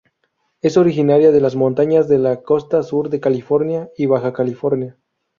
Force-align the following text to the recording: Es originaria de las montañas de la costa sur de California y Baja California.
Es 0.63 0.77
originaria 0.77 1.31
de 1.31 1.39
las 1.39 1.55
montañas 1.55 2.07
de 2.09 2.17
la 2.17 2.41
costa 2.41 2.81
sur 2.81 3.09
de 3.11 3.19
California 3.19 3.91
y 3.95 4.07
Baja 4.07 4.33
California. 4.33 4.97